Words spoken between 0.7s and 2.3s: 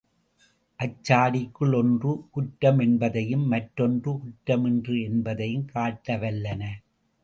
அச் சாடிகளுள் ஒன்று